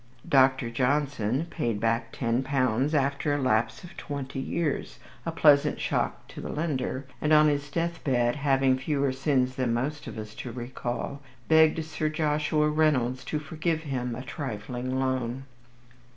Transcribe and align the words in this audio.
Dr. 0.27 0.71
Johnson 0.71 1.45
paid 1.51 1.79
back 1.79 2.11
ten 2.11 2.41
pounds 2.41 2.95
after 2.95 3.35
a 3.35 3.37
lapse 3.37 3.83
of 3.83 3.95
twenty 3.97 4.39
years, 4.39 4.97
a 5.27 5.31
pleasant 5.31 5.79
shock 5.79 6.27
to 6.29 6.41
the 6.41 6.49
lender, 6.49 7.05
and 7.21 7.31
on 7.31 7.47
his 7.47 7.69
death 7.69 8.03
bed 8.03 8.37
(having 8.37 8.79
fewer 8.79 9.11
sins 9.11 9.53
than 9.57 9.75
most 9.75 10.07
of 10.07 10.17
us 10.17 10.33
to 10.33 10.51
recall) 10.51 11.21
begged 11.47 11.85
Sir 11.85 12.09
Joshua 12.09 12.67
Reynolds 12.67 13.23
to 13.25 13.37
forgive 13.37 13.81
him 13.83 14.15
a 14.15 14.23
trifling 14.23 14.97
loan. 14.97 15.43